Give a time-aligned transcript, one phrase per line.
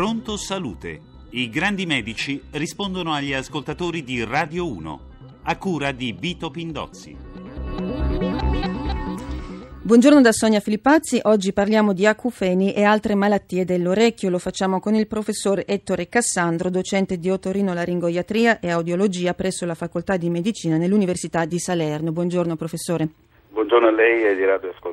[0.00, 0.98] Pronto Salute.
[1.32, 5.00] I grandi medici rispondono agli ascoltatori di Radio 1,
[5.42, 7.14] a cura di Vito Pindozzi.
[9.82, 14.30] Buongiorno da Sonia Filippazzi, oggi parliamo di acufeni e altre malattie dell'orecchio.
[14.30, 20.16] Lo facciamo con il professor Ettore Cassandro, docente di otorinolaringoiatria e audiologia presso la Facoltà
[20.16, 22.10] di Medicina nell'Università di Salerno.
[22.10, 23.06] Buongiorno professore.
[23.50, 24.89] Buongiorno a lei e ai radioascoltatori.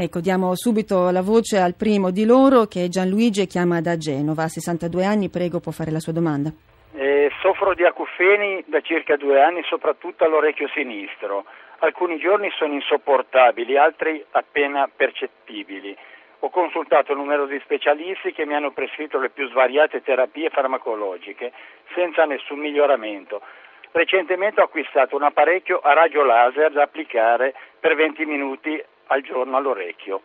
[0.00, 3.96] Ecco, diamo subito la voce al primo di loro che è Gianluigi e chiama da
[3.96, 4.44] Genova.
[4.44, 6.52] Ha 62 anni, prego, può fare la sua domanda.
[6.94, 11.46] Eh, soffro di acufeni da circa due anni, soprattutto all'orecchio sinistro.
[11.80, 15.96] Alcuni giorni sono insopportabili, altri appena percettibili.
[16.46, 21.50] Ho consultato numerosi specialisti che mi hanno prescritto le più svariate terapie farmacologiche
[21.92, 23.42] senza nessun miglioramento.
[23.90, 29.56] Recentemente ho acquistato un apparecchio a raggio laser da applicare per 20 minuti al giorno
[29.56, 30.22] all'orecchio.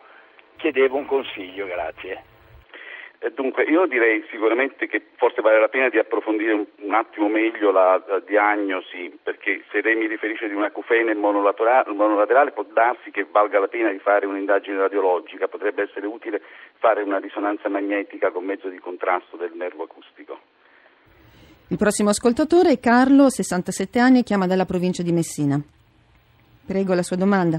[0.55, 2.31] Chiedevo un consiglio, grazie.
[3.23, 7.29] Eh, dunque, io direi sicuramente che forse vale la pena di approfondire un, un attimo
[7.29, 13.11] meglio la, la, diagnosi, perché se lei mi riferisce di un acufene monolaterale può darsi
[13.11, 16.41] che valga la pena di fare un'indagine radiologica, potrebbe essere utile
[16.79, 20.37] fare una risonanza magnetica con mezzo di contrasto del nervo acustico.
[21.69, 25.57] Il prossimo ascoltatore è Carlo, 67 anni, e chiama dalla provincia di Messina.
[26.65, 27.57] Prego la sua domanda.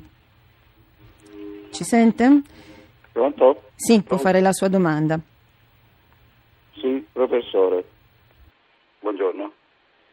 [1.74, 2.42] Ci sente?
[3.10, 3.62] Pronto?
[3.74, 5.18] Sì, può fare la sua domanda.
[6.74, 7.84] Sì, professore.
[9.00, 9.52] Buongiorno.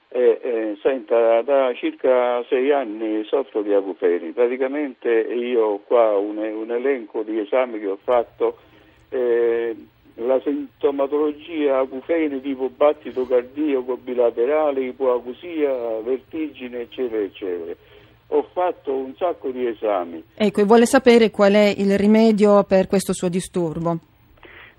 [0.07, 4.31] Eh, eh, senta, da circa sei anni soffro di acufeni.
[4.31, 8.57] Praticamente io ho qua un, un elenco di esami che ho fatto.
[9.09, 9.75] Eh,
[10.15, 17.75] la sintomatologia acufeni tipo battito cardiaco bilaterale, ipoacusia, vertigine, eccetera, eccetera.
[18.33, 20.23] Ho fatto un sacco di esami.
[20.35, 23.99] Ecco, e vuole sapere qual è il rimedio per questo suo disturbo?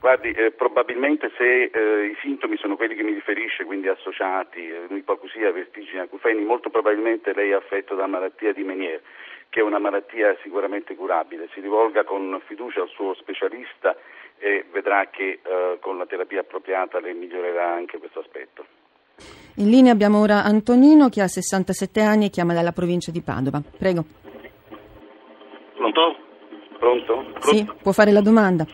[0.01, 4.87] Guardi, eh, probabilmente se eh, i sintomi sono quelli che mi riferisce, quindi associati, eh,
[4.95, 9.03] ipoacusia, vertigine, acufeni, molto probabilmente lei è affetto da malattia di Meniere,
[9.51, 11.49] che è una malattia sicuramente curabile.
[11.53, 13.95] Si rivolga con fiducia al suo specialista
[14.39, 18.82] e vedrà che eh, con la terapia appropriata lei migliorerà anche questo aspetto.
[19.57, 23.61] In linea abbiamo ora Antonino che ha 67 anni e chiama dalla provincia di Padova.
[23.77, 24.05] Prego.
[25.77, 26.17] Pronto?
[26.79, 27.33] Pronto?
[27.41, 28.67] Sì, può fare la domanda.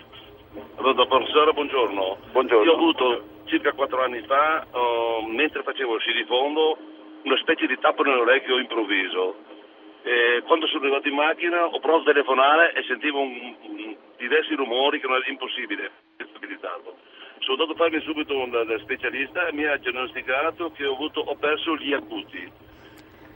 [0.76, 2.18] Pronto, professore, buongiorno.
[2.32, 2.64] Buongiorno.
[2.64, 6.78] Io ho avuto circa 4 anni fa, uh, mentre facevo il scidifondo,
[7.24, 9.34] una specie di tappo nell'orecchio improvviso.
[10.02, 14.54] E quando sono arrivato in macchina ho provato a telefonare e sentivo un, un, diversi
[14.54, 16.96] rumori che non era impossibile, stabilizzato.
[17.48, 21.20] Sono andato a farmi subito un, un specialista e mi ha diagnosticato che ho, avuto,
[21.20, 22.52] ho perso gli acuti.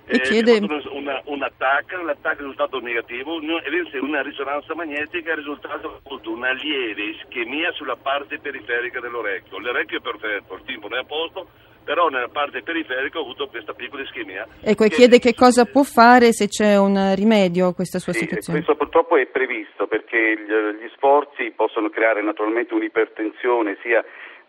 [0.04, 0.58] E chiede...
[0.58, 6.52] Una, un attacco, l'attacco è risultato negativo, e una risonanza magnetica è risultato appunto una
[6.52, 9.58] lieve ischemia sulla parte periferica dell'orecchio.
[9.58, 11.48] L'orecchio è perfetto, il timpano è a posto,
[11.84, 14.46] però nella parte periferica ho avuto questa piccola ischemia.
[14.62, 18.20] Ecco, e chiede che cosa può fare se c'è un rimedio a questa sua sì,
[18.20, 18.62] situazione.
[18.62, 24.04] Questo purtroppo è previsto perché gli, gli sforzi possono creare naturalmente un'ipertensione sia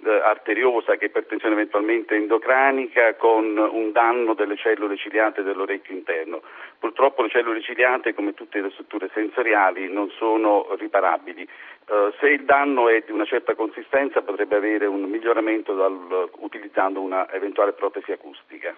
[0.05, 6.41] arteriosa che ipertensione eventualmente endocranica con un danno delle cellule ciliate dell'orecchio interno.
[6.79, 11.47] Purtroppo le cellule ciliate, come tutte le strutture sensoriali, non sono riparabili.
[11.85, 17.01] Uh, se il danno è di una certa consistenza potrebbe avere un miglioramento dal, utilizzando
[17.01, 18.73] una eventuale protesi acustica.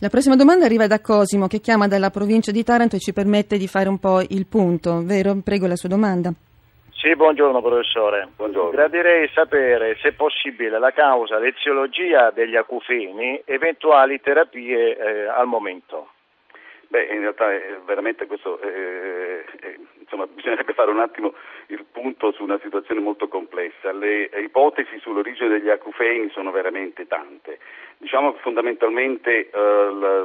[0.00, 3.56] La prossima domanda arriva da Cosimo che chiama dalla provincia di Taranto e ci permette
[3.56, 5.34] di fare un po' il punto, vero?
[5.42, 6.32] Prego la sua domanda.
[6.98, 8.28] Sì, buongiorno professore.
[8.34, 8.70] Buongiorno.
[8.70, 16.08] Gradirei sapere, se possibile, la causa, l'eziologia degli acufeni, eventuali terapie eh, al momento.
[16.90, 21.34] Beh, in realtà eh, veramente questo, eh, eh, insomma, bisognerebbe fare un attimo
[21.66, 23.92] il punto su una situazione molto complessa.
[23.92, 27.58] Le ipotesi sull'origine degli acufeni sono veramente tante.
[27.98, 30.24] Diciamo che fondamentalmente eh, la,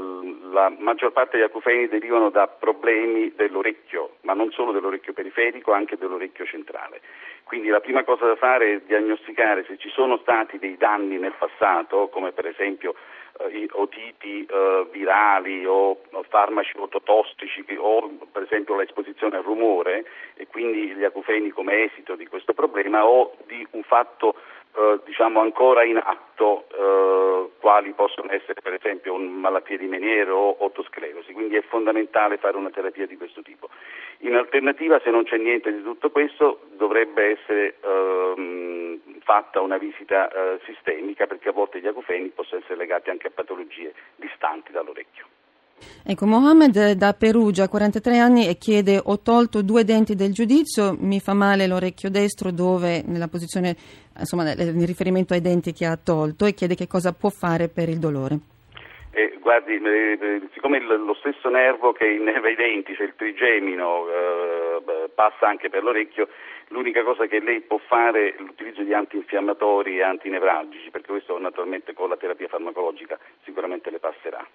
[0.52, 5.98] la, maggior parte degli acufeni derivano da problemi dell'orecchio, ma non solo dell'orecchio periferico, anche
[5.98, 7.02] dell'orecchio centrale.
[7.44, 11.34] Quindi la prima cosa da fare è diagnosticare se ci sono stati dei danni nel
[11.38, 12.96] passato, come per esempio
[13.40, 20.94] eh, otiti eh, virali o farmaci ototossici o per esempio l'esposizione al rumore e quindi
[20.94, 24.36] gli acufeni come esito di questo problema o di un fatto
[24.76, 30.56] eh, diciamo ancora in atto eh, quali possono essere per esempio malattie di Meniere o
[30.64, 33.70] otosclerosi, quindi è fondamentale fare una terapia di questo tipo.
[34.20, 40.30] In alternativa se non c'è niente di tutto questo dovrebbe essere ehm, fatta una visita
[40.30, 45.26] eh, sistemica perché a volte gli acufeni possono essere legati anche a patologie distanti dall'orecchio.
[46.06, 51.22] Ecco, Mohammed da Perugia, 43 anni, e chiede ho tolto due denti del giudizio, mi
[51.22, 53.76] fa male l'orecchio destro dove, nella posizione,
[54.18, 57.88] insomma, in riferimento ai denti che ha tolto e chiede che cosa può fare per
[57.88, 58.38] il dolore.
[59.12, 64.08] Eh, guardi, eh, siccome il, lo stesso nervo che innerva i denti, cioè il trigemino,
[64.10, 66.28] eh, passa anche per l'orecchio,
[66.70, 71.94] l'unica cosa che lei può fare è l'utilizzo di antinfiammatori e antinevralgici, perché questo naturalmente
[71.94, 74.46] con la terapia farmacologica sicuramente le passerà.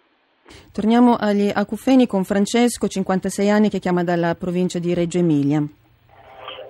[0.72, 5.62] Torniamo agli acufeni con Francesco, 56 anni, che chiama dalla provincia di Reggio Emilia.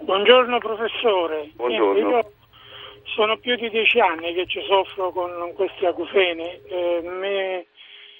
[0.01, 1.51] Buongiorno professore.
[1.55, 2.09] Buongiorno.
[2.09, 2.33] Io
[3.15, 6.61] sono più di dieci anni che ci soffro con questi acufeni.
[6.69, 7.67] Eh, me,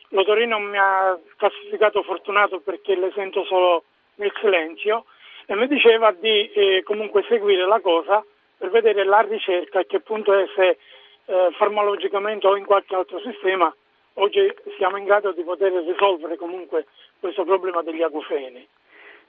[0.09, 3.85] l'otorino mi ha classificato fortunato perché le sento solo
[4.17, 5.05] nel silenzio
[5.47, 8.25] e mi diceva di eh, comunque seguire la cosa
[8.57, 10.77] per vedere la ricerca a che punto è se
[11.25, 13.75] eh, farmacologicamente o in qualche altro sistema
[14.19, 16.87] oggi siamo in grado di poter risolvere comunque
[17.19, 18.67] questo problema degli acufeni.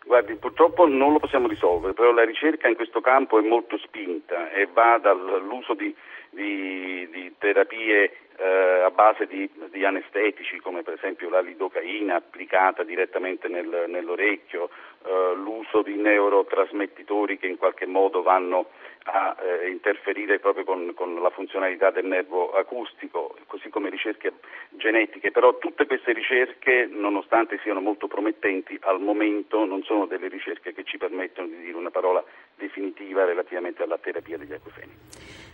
[0.06, 4.50] Guardi, purtroppo non lo possiamo risolvere, però la ricerca in questo campo è molto spinta
[4.52, 5.94] e va dall'uso di,
[6.30, 12.84] di, di terapie eh, a base di, di, anestetici come per esempio la lidocaina applicata
[12.84, 14.70] direttamente nel, nell'orecchio,
[15.06, 18.70] eh, l'uso di neurotrasmettitori che in qualche modo vanno
[19.04, 24.34] a eh, interferire proprio con, con, la funzionalità del nervo acustico, così come ricerche
[24.70, 30.74] genetiche, però tutte queste ricerche, nonostante siano molto promettenti, al momento non sono delle ricerche
[30.74, 32.24] che ci permettono di dire una parola
[33.00, 34.92] definitiva relativamente alla terapia degli acufeni.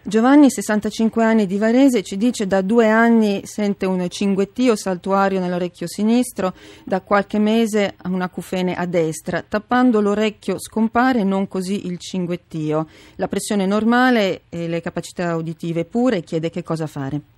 [0.01, 5.87] Giovanni, 65 anni di Varese, ci dice da due anni sente un cinguettio saltuario nell'orecchio
[5.87, 6.53] sinistro,
[6.83, 9.43] da qualche mese un acufene a destra.
[9.47, 12.87] Tappando l'orecchio scompare, non così il cinguettio.
[13.15, 17.34] La pressione normale e le capacità uditive pure, chiede che cosa fare.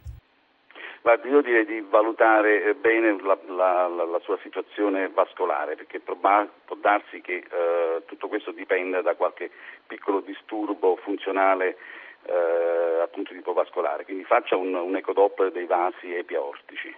[1.08, 6.02] Guardi, io direi di valutare eh, bene la, la, la, la sua situazione vascolare, perché
[6.02, 9.50] proba- può darsi che eh, tutto questo dipenda da qualche
[9.88, 11.78] piccolo disturbo funzionale
[12.26, 16.94] eh, appunto tipo vascolare, quindi faccia un, un ecodoppler dei vasi epiaortici.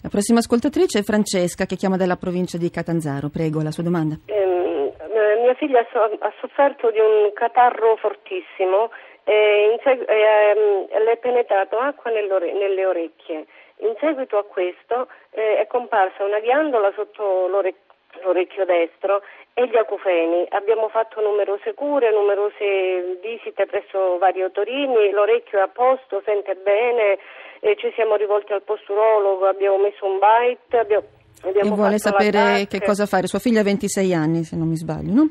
[0.00, 4.16] La prossima ascoltatrice è Francesca che chiama dalla provincia di Catanzaro, prego la sua domanda.
[4.24, 4.47] Eh,
[5.48, 8.90] mia figlia ha sofferto di un catarro fortissimo
[9.24, 13.46] e seg- eh, le è penetrato acqua nelle orecchie.
[13.80, 17.86] In seguito a questo eh, è comparsa una ghiandola sotto l'orecchio
[18.22, 19.22] l'orecchio destro
[19.52, 20.46] e gli acufeni.
[20.50, 27.18] Abbiamo fatto numerose cure, numerose visite presso vari otorini, l'orecchio è a posto, sente bene,
[27.60, 31.04] eh, ci siamo rivolti al posturologo, abbiamo messo un bite, abbiamo,
[31.42, 33.26] abbiamo e vuole sapere che cosa fare.
[33.26, 35.30] Sua figlia ha 26 anni, se non mi sbaglio, no?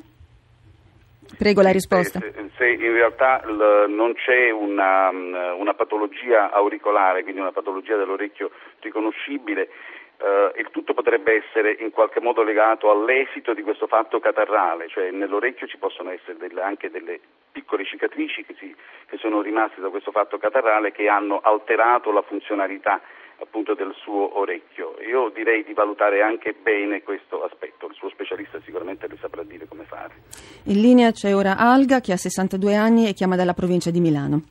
[1.38, 2.20] Prego la risposta.
[2.20, 8.52] Se, se in realtà l, non c'è una, una, patologia auricolare, quindi una patologia dell'orecchio
[8.80, 9.70] riconoscibile,
[10.18, 15.12] eh, il tutto potrebbe essere in qualche modo legato all'esito di questo fatto catarrale, cioè
[15.12, 17.20] nell'orecchio ci possono essere delle, anche delle
[17.52, 18.76] piccole cicatrici che, si,
[19.08, 23.02] che sono rimaste da questo fatto catarrale che hanno alterato la funzionalità
[23.40, 24.96] appunto del suo orecchio.
[25.08, 29.68] Io direi di valutare anche bene questo aspetto, il suo specialista sicuramente le saprà dire
[29.68, 30.16] come fare.
[30.64, 34.42] In linea c'è ora Alga che ha 62 anni e chiama dalla provincia di Milano.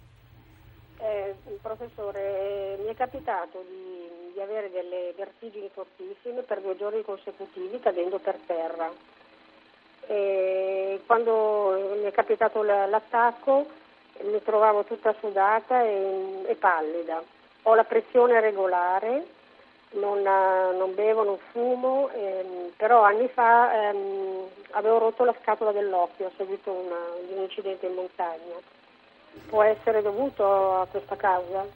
[0.99, 7.81] Eh, professore, mi è capitato di, di avere delle vertigini fortissime per due giorni consecutivi
[7.81, 8.91] cadendo per terra.
[10.09, 13.67] E quando mi è capitato l'attacco
[14.23, 17.23] mi trovavo tutta sudata e, e pallida
[17.69, 19.27] ho la pressione regolare,
[19.95, 26.27] non, non bevo, non fumo, ehm, però anni fa ehm, avevo rotto la scatola dell'occhio
[26.27, 26.97] a seguito una,
[27.27, 28.55] di un incidente in montagna.
[29.49, 31.67] Può essere dovuto a questa causa?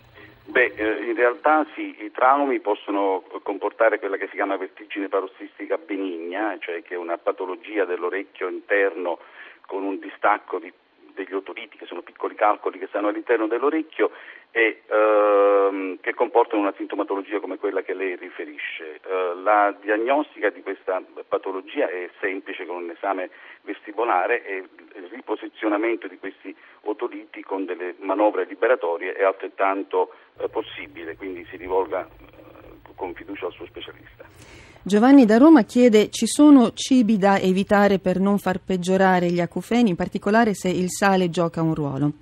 [0.44, 5.76] Beh, eh, in realtà sì, i traumi possono comportare quella che si chiama vertigine parossistica
[5.76, 9.18] benigna, cioè che è una patologia dell'orecchio interno
[9.66, 10.72] con un distacco di
[11.14, 14.10] degli otoliti, che sono piccoli calcoli che stanno all'interno dell'orecchio
[14.50, 19.00] e ehm, che comportano una sintomatologia come quella che lei riferisce.
[19.06, 23.30] Eh, la diagnostica di questa patologia è semplice con un esame
[23.62, 24.64] vestibolare e
[24.94, 31.56] il riposizionamento di questi otoliti con delle manovre liberatorie è altrettanto eh, possibile, quindi si
[31.56, 34.69] rivolga eh, con fiducia al suo specialista.
[34.82, 39.90] Giovanni da Roma chiede ci sono cibi da evitare per non far peggiorare gli acufeni,
[39.90, 42.12] in particolare se il sale gioca un ruolo.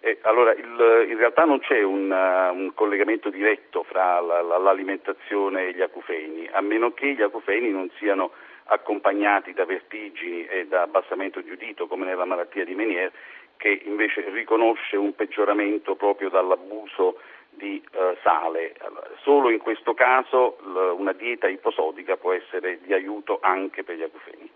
[0.00, 4.56] Eh, allora, il, in realtà non c'è un, uh, un collegamento diretto fra la, la,
[4.56, 8.30] l'alimentazione e gli acufeni, a meno che gli acufeni non siano
[8.64, 13.12] accompagnati da vertigini e da abbassamento di udito, come nella malattia di Meniere,
[13.58, 17.18] che invece riconosce un peggioramento proprio dall'abuso
[17.62, 18.74] di eh, sale.
[19.22, 24.02] Solo in questo caso l- una dieta iposodica può essere di aiuto anche per gli
[24.02, 24.50] acufeni.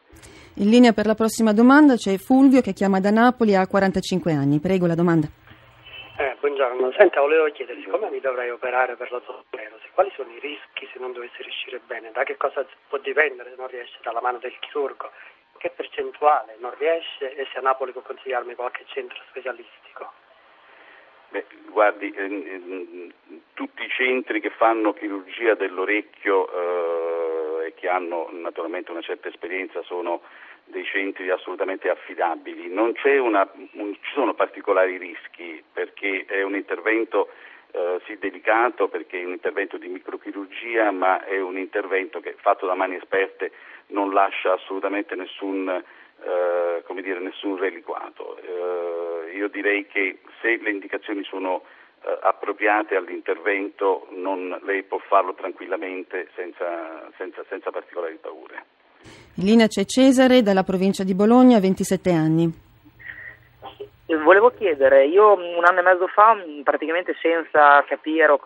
[0.56, 4.58] In linea per la prossima domanda c'è Fulvio che chiama da Napoli ha 45 anni.
[4.58, 5.28] Prego la domanda.
[6.18, 10.40] Eh, buongiorno, senta, volevo chiedere, siccome mi dovrei operare per la tubercolosi, quali sono i
[10.40, 12.10] rischi se non dovesse riuscire bene?
[12.10, 15.10] Da che cosa può dipendere se non riesce dalla mano del chirurgo?
[15.58, 20.10] Che percentuale non riesce e se a Napoli può consigliarmi qualche centro specialistico?
[21.28, 23.12] Beh, guardi, eh,
[23.54, 29.82] tutti i centri che fanno chirurgia dell'orecchio eh, e che hanno naturalmente una certa esperienza
[29.82, 30.22] sono
[30.64, 32.68] dei centri assolutamente affidabili.
[32.68, 37.28] Non una, un, ci sono particolari rischi perché è un intervento
[37.72, 42.66] eh, sì delicato, perché è un intervento di microchirurgia, ma è un intervento che fatto
[42.66, 43.52] da mani esperte
[43.88, 48.38] non lascia assolutamente nessun, eh, dire, nessun reliquato.
[48.38, 51.62] Eh, io direi che se le indicazioni sono
[52.02, 58.64] eh, appropriate all'intervento non, lei può farlo tranquillamente senza, senza, senza particolari paure.
[59.36, 62.64] In linea c'è Cesare dalla provincia di Bologna, 27 anni.
[64.08, 68.40] Volevo chiedere, io un anno e mezzo fa, praticamente senza capire o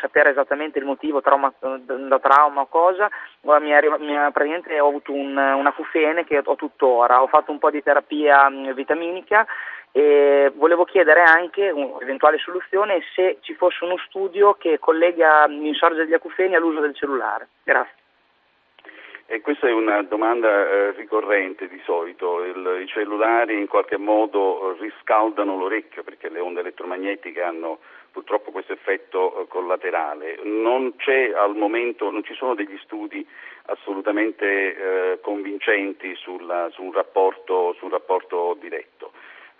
[0.00, 3.10] sapere esattamente il motivo trauma, da trauma o cosa,
[3.40, 7.50] mi è, mi è, praticamente ho avuto un, una cufene che ho tuttora, ho fatto
[7.50, 9.44] un po' di terapia vitaminica
[9.92, 16.14] e volevo chiedere anche un'eventuale soluzione se ci fosse uno studio che collega l'insorgere degli
[16.14, 17.48] acufeni all'uso del cellulare.
[17.62, 18.00] Grazie.
[19.26, 24.76] E questa è una domanda eh, ricorrente di solito, Il, i cellulari in qualche modo
[24.78, 27.78] riscaldano l'orecchio perché le onde elettromagnetiche hanno
[28.10, 30.38] purtroppo questo effetto eh, collaterale.
[30.42, 33.26] Non c'è al momento, non ci sono degli studi
[33.66, 39.12] assolutamente eh, convincenti sulla, su, un rapporto, su, un rapporto, diretto.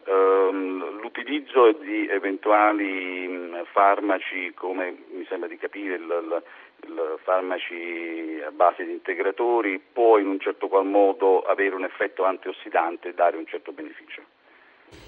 [0.04, 6.42] Um, l'utilizzo di eventuali mh, farmaci, come mi sembra di capire il,
[6.87, 12.25] il farmaci a base di integratori può in un certo qual modo avere un effetto
[12.25, 14.23] antiossidante e dare un certo beneficio.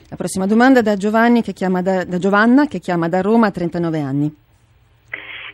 [0.08, 4.42] La prossima domanda da, che da, da Giovanna che chiama da Roma a 39 anni.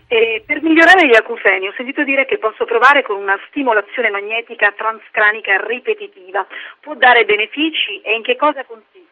[0.07, 4.73] E per migliorare gli acufeni ho sentito dire che posso provare con una stimolazione magnetica
[4.77, 6.47] transcranica ripetitiva.
[6.81, 9.10] Può dare benefici e in che cosa consiste?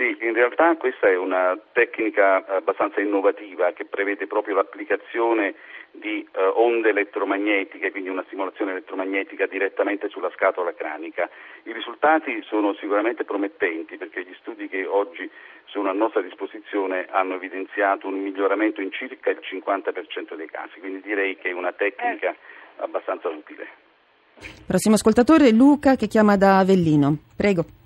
[0.00, 5.54] Sì, in realtà questa è una tecnica abbastanza innovativa che prevede proprio l'applicazione
[5.90, 11.28] di eh, onde elettromagnetiche, quindi una stimolazione elettromagnetica direttamente sulla scatola cranica.
[11.64, 15.30] I risultati sono sicuramente promettenti perché gli studi che oggi
[15.66, 21.02] sono a nostra disposizione hanno evidenziato un miglioramento in circa il 50% dei casi, quindi
[21.02, 22.34] direi che è una tecnica
[22.76, 23.68] abbastanza utile.
[24.66, 27.18] Prossimo ascoltatore Luca che chiama da Avellino.
[27.36, 27.79] Prego.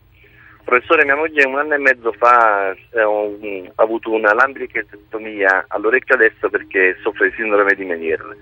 [0.75, 6.51] Professore, mia moglie un anno e mezzo fa eh, ha avuto una lambricectomia all'orecchio destro
[6.51, 8.37] perché soffre di sindrome di Menier.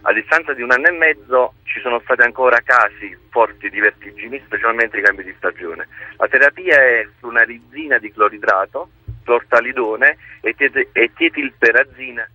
[0.00, 4.42] A distanza di un anno e mezzo ci sono stati ancora casi forti di vertigini,
[4.44, 5.86] specialmente i cambi di stagione.
[6.16, 8.88] La terapia è flunarizzina di cloridrato,
[9.22, 12.28] clortalidone e, tet- e tietilperazina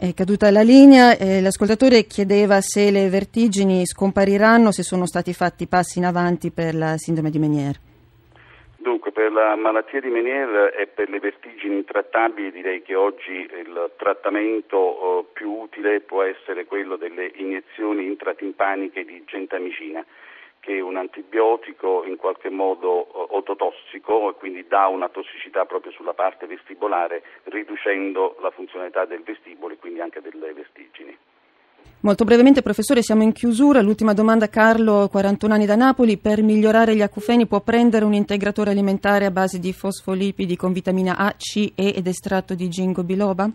[0.00, 5.66] è caduta la linea, eh, l'ascoltatore chiedeva se le vertigini scompariranno se sono stati fatti
[5.66, 7.80] passi in avanti per la sindrome di Menier.
[8.88, 13.90] Dunque, per la malattia di Menier e per le vertigini intrattabili direi che oggi il
[13.98, 20.02] trattamento eh, più utile può essere quello delle iniezioni intratimpaniche di gentamicina
[20.60, 25.92] che è un antibiotico in qualche modo eh, ototossico e quindi dà una tossicità proprio
[25.92, 31.14] sulla parte vestibolare riducendo la funzionalità del vestibolo e quindi anche delle vestigini.
[32.00, 33.82] Molto brevemente, professore, siamo in chiusura.
[33.82, 36.16] L'ultima domanda, Carlo, 41 anni da Napoli.
[36.16, 41.16] Per migliorare gli acufeni può prendere un integratore alimentare a base di fosfolipidi con vitamina
[41.16, 43.50] A, C, E ed estratto di gingo biloba?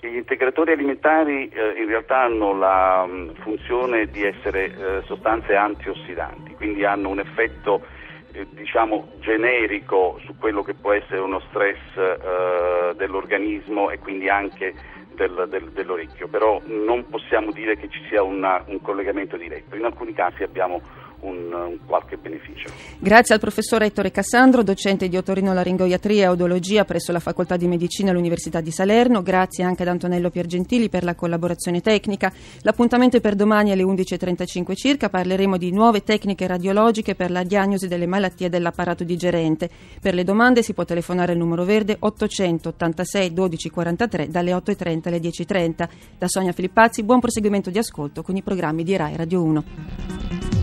[0.00, 5.54] Gli integratori alimentari eh, in realtà hanno la mh, mm, funzione di essere eh, sostanze
[5.54, 7.84] antiossidanti, quindi hanno un effetto
[8.32, 14.74] eh, diciamo generico su quello che può essere uno stress eh, dell'organismo e quindi anche
[15.16, 19.84] del, del, dell'orecchio, però non possiamo dire che ci sia una, un collegamento diretto, in
[19.84, 20.80] alcuni casi abbiamo
[21.20, 22.68] un, un, qualche beneficio.
[22.98, 28.10] Grazie al professor Ettore Cassandro, docente di otorinolaringoiatria e audiologia presso la Facoltà di Medicina
[28.10, 32.32] all'Università di Salerno, grazie anche ad Antonello Piergentili per la collaborazione tecnica.
[32.62, 37.88] L'appuntamento è per domani alle 11.35 circa, parleremo di nuove tecniche radiologiche per la diagnosi
[37.88, 39.68] delle malattie dell'apparato digerente.
[40.00, 45.18] Per le domande si può telefonare al numero verde 886 12 43 dalle 8.30 alle
[45.18, 45.88] 10.30.
[46.18, 50.55] Da Sonia Filippazzi, buon proseguimento di ascolto con i programmi di RAI Radio 1.